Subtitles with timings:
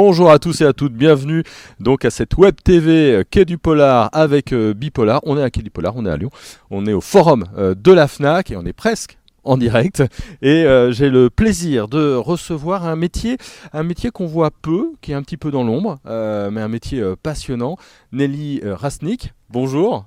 [0.00, 1.42] Bonjour à tous et à toutes, bienvenue
[1.80, 5.20] donc à cette web TV Quai du Polar avec Bipolar.
[5.24, 6.30] On est à Quai du Polar, on est à Lyon,
[6.70, 10.04] on est au forum de la FNAC et on est presque en direct
[10.40, 13.38] et j'ai le plaisir de recevoir un métier,
[13.72, 17.02] un métier qu'on voit peu, qui est un petit peu dans l'ombre, mais un métier
[17.20, 17.76] passionnant.
[18.12, 20.04] Nelly Rasnik, bonjour.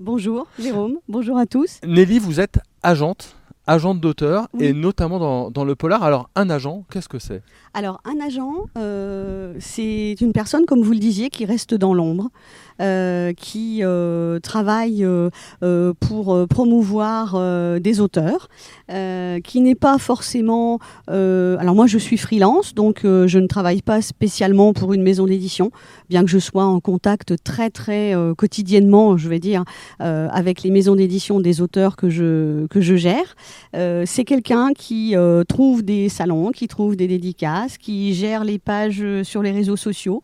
[0.00, 1.80] Bonjour Jérôme, bonjour à tous.
[1.86, 3.36] Nelly, vous êtes agente
[3.66, 6.02] agente d'auteur et notamment dans, dans, le polar.
[6.02, 7.42] Alors un agent, qu'est-ce que c'est?
[7.72, 12.30] Alors un agent, euh, c'est une personne, comme vous le disiez, qui reste dans l'ombre,
[12.80, 15.06] euh, qui euh, travaille
[16.00, 18.48] pour promouvoir des auteurs,
[18.88, 20.78] qui n'est pas forcément...
[21.08, 25.70] alors moi je suis freelance, donc je ne travaille pas spécialement pour une maison d'édition,
[26.10, 29.64] bien que je sois en contact très très quotidiennement, je vais dire,
[29.98, 33.34] avec les maisons d'édition des auteurs que je, que je gère.
[33.74, 38.58] Euh, c'est quelqu'un qui euh, trouve des salons, qui trouve des dédicaces, qui gère les
[38.58, 40.22] pages euh, sur les réseaux sociaux,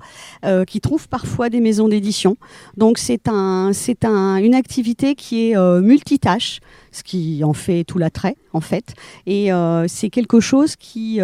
[0.67, 2.37] qui trouve parfois des maisons d'édition.
[2.77, 6.61] Donc c'est un, c'est un, une activité qui est multitâche,
[6.93, 8.95] ce qui en fait tout l'attrait en fait.
[9.27, 9.51] Et
[9.87, 11.21] c'est quelque chose qui,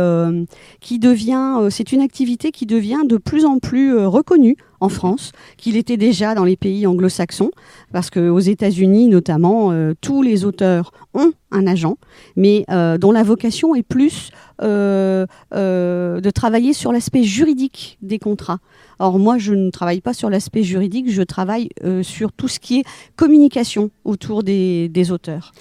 [0.80, 5.76] qui devient, c'est une activité qui devient de plus en plus reconnue en France, qu'il
[5.76, 7.50] était déjà dans les pays anglo-saxons,
[7.92, 11.96] parce qu'aux États-Unis notamment, euh, tous les auteurs ont un agent,
[12.36, 18.58] mais euh, dont la vocation est plus euh, de travailler sur l'aspect juridique des contrats.
[18.98, 21.68] Or moi, je ne travaille pas sur l'aspect juridique, je travaille
[22.02, 22.84] sur tout ce qui est
[23.16, 25.52] communication autour des, des auteurs.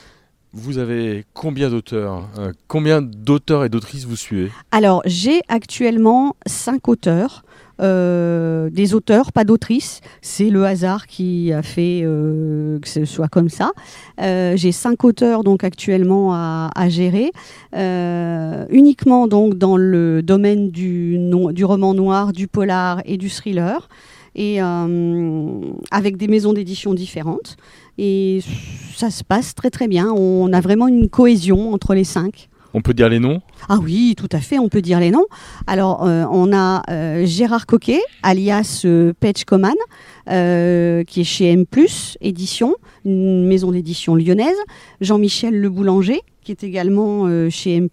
[0.53, 2.29] Vous avez combien d'auteurs
[2.67, 4.51] Combien d'auteurs et d'autrices vous suivez?
[4.71, 7.43] Alors, j'ai actuellement cinq auteurs.
[7.81, 10.01] Euh, des auteurs, pas d'autrices.
[10.21, 13.71] C'est le hasard qui a fait euh, que ce soit comme ça.
[14.21, 17.31] Euh, j'ai cinq auteurs donc actuellement à, gérer,
[18.69, 21.17] uniquement donc dans le domaine du,
[21.51, 23.89] du roman noir, du polar et du thriller,
[24.35, 27.57] et avec des maisons d'édition différentes.
[27.97, 28.41] Et
[28.95, 30.11] ça se passe très très bien.
[30.11, 32.49] On a vraiment une cohésion entre les cinq.
[32.77, 35.27] On peut dire les noms Ah oui, tout à fait, on peut dire les noms.
[35.65, 39.73] Alors, euh, on a euh, Gérard Coquet, alias euh, Page Coman,
[40.27, 41.63] qui est chez M,
[42.19, 42.75] édition,
[43.05, 44.57] une maison d'édition lyonnaise.
[44.99, 47.87] Jean-Michel Le Boulanger, qui est également chez M.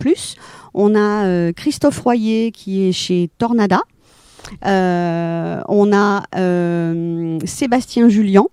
[0.75, 3.83] On a Christophe Royer, qui est chez Tornada.
[4.65, 6.23] on a
[7.45, 8.47] Sébastien Julien,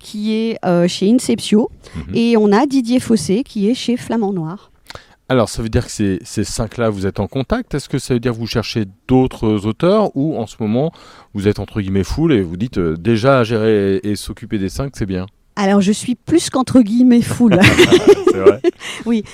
[0.00, 1.70] qui est chez Inceptio.
[1.94, 2.14] Mhm.
[2.16, 4.72] Et on a Didier Fossé, qui est chez Flamand Noir.
[5.30, 7.74] Alors, ça veut dire que ces, ces cinq-là, vous êtes en contact?
[7.74, 10.90] Est-ce que ça veut dire que vous cherchez d'autres auteurs ou en ce moment,
[11.34, 14.92] vous êtes entre guillemets full et vous dites euh, déjà gérer et s'occuper des cinq,
[14.96, 15.26] c'est bien?
[15.58, 17.58] Alors, je suis plus qu'entre guillemets full.
[19.06, 19.24] oui,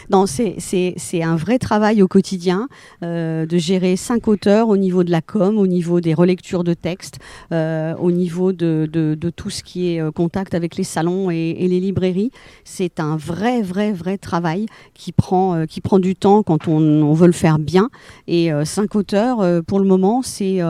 [0.58, 2.66] c'est un vrai travail au quotidien
[3.02, 6.72] euh, de gérer cinq auteurs au niveau de la com, au niveau des relectures de
[6.72, 7.18] textes,
[7.52, 11.54] euh, au niveau de, de, tout ce qui est euh, contact avec les salons et,
[11.60, 12.30] les librairies.
[12.64, 14.64] C'est un vrai, vrai, vrai travail
[14.94, 17.90] qui prend, qui prend du temps quand on, on veut le faire bien.
[18.28, 20.60] Et cinq auteurs, pour le moment, c'est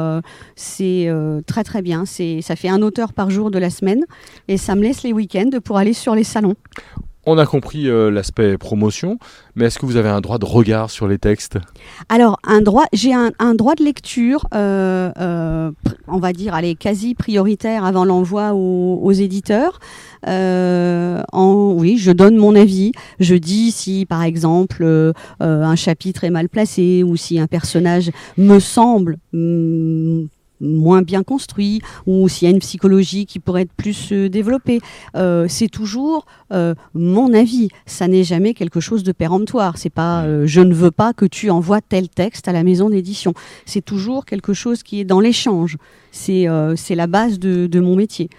[0.57, 1.09] c'est
[1.47, 2.05] très, très bien.
[2.07, 4.05] Ça fait un auteur par jour de la semaine
[4.49, 6.55] et ça me laisse les week-ends pour aller sur les salons.
[7.27, 9.19] On a compris euh, l'aspect promotion,
[9.55, 11.59] mais est-ce que vous avez un droit de regard sur les textes?
[12.11, 15.71] Alors, un droit, j'ai un, droit de lecture, euh, euh,
[16.07, 19.79] on va dire, allez, quasi prioritaire avant l'envoi aux, éditeurs.
[20.27, 22.93] en, oui, je donne mon avis.
[23.21, 24.85] Je dis si, par exemple,
[25.41, 30.27] un chapitre est mal placé ou si un personnage me semble hmm,
[30.61, 34.81] moins bien construit ou s'il y a une psychologie qui pourrait être plus euh, développée.
[35.17, 37.69] Euh, c'est toujours euh, mon avis.
[37.87, 39.79] Ça n'est jamais quelque chose de péremptoire.
[39.79, 43.35] C'est pas je ne veux pas que tu envoies tel texte à la maison d'édition.
[43.67, 45.77] C'est toujours quelque chose qui est dans l'échange.
[46.13, 48.31] C'est c'est la base de, de, mon métier.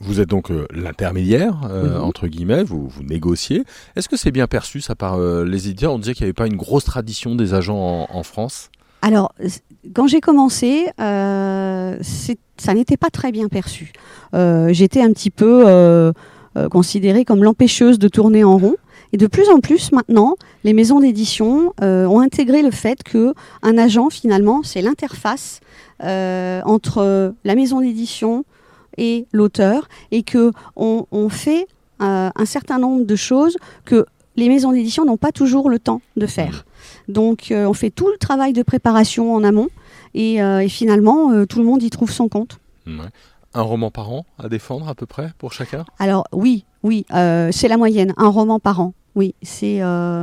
[0.00, 1.56] Vous êtes donc l'intermédiaire,
[2.00, 3.64] entre guillemets, vous, vous négociez.
[3.94, 5.92] Est-ce que c'est bien perçu ça par les éditeurs?
[5.92, 8.70] On disait qu'il n'y avait pas une grosse tradition des agents en France
[9.06, 9.32] alors,
[9.94, 11.96] quand j'ai commencé, euh,
[12.56, 13.92] ça n'était pas très bien perçu.
[14.34, 16.12] Euh, j'étais un petit peu euh,
[16.72, 18.74] considérée comme l'empêcheuse de tourner en rond.
[19.12, 23.32] Et de plus en plus maintenant, les maisons d'édition ont intégré le fait que
[23.62, 25.60] un agent finalement, c'est l'interface
[26.00, 28.44] entre la maison d'édition
[28.98, 31.68] et l'auteur, et que on, on fait
[32.00, 34.04] un certain nombre de choses que
[34.36, 36.64] les maisons d'édition n'ont pas toujours le temps de faire.
[37.08, 39.68] Donc euh, on fait tout le travail de préparation en amont
[40.14, 42.58] et, euh, finalement euh, tout le monde y trouve son compte.
[43.54, 45.84] Un roman par an à défendre à peu près pour chacun?
[45.98, 48.92] Alors oui, oui, c'est la moyenne, un roman par an.
[49.14, 49.80] Oui, c'est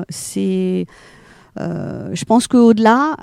[0.10, 0.86] c'est
[1.57, 3.18] je pense qu'au-delà,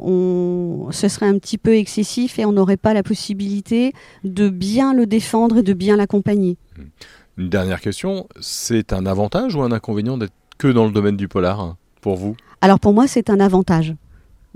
[0.00, 3.92] on, ce serait un petit peu excessif et on n'aurait pas la possibilité
[4.22, 6.56] de bien le défendre et de bien l'accompagner.
[7.38, 11.28] Une dernière question, c'est un avantage ou un inconvénient d'être que dans le domaine du
[11.28, 12.36] polar hein, pour vous?
[12.60, 13.94] Alors pour moi, c'est un avantage.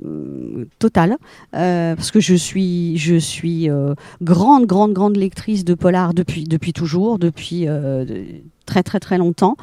[0.05, 1.17] Euh, total
[1.55, 6.45] euh, parce que je suis je suis euh, grande grande grande lectrice de polar depuis
[6.45, 7.67] depuis toujours depuis
[8.67, 9.57] très très très longtemps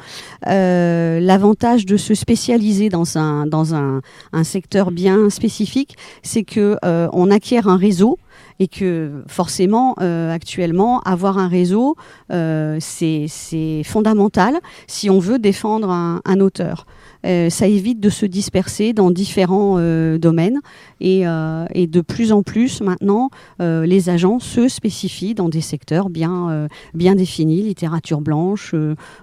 [0.46, 4.00] l'avantage de se spécialiser dans un dans un,
[4.32, 8.18] un secteur bien spécifique c'est que on acquiert un réseau
[8.60, 11.96] et que forcément, actuellement, avoir un réseau,
[12.30, 16.86] c'est fondamental si on veut défendre un auteur.
[17.24, 20.60] Euh, ça évite de se disperser dans différents euh, domaines
[21.02, 23.30] euh, et, de plus en plus maintenant,
[23.60, 28.74] les agents se spécifient dans des secteurs bien, bien définis, littérature blanche,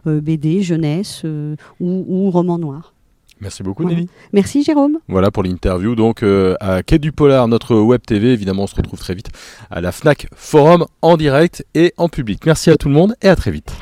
[0.06, 2.94] BD, jeunesse ou, ou roman noir.
[3.39, 4.07] Merci beaucoup, Nelly.
[4.33, 5.00] Merci, Jérôme.
[5.07, 5.95] Voilà pour l'interview.
[5.95, 6.24] Donc,
[6.59, 8.33] à Quai du Polar, notre web TV.
[8.33, 9.30] Évidemment, on se retrouve très vite
[9.69, 12.45] à la Fnac Forum en direct et en public.
[12.45, 13.74] Merci à tout le monde et à très vite.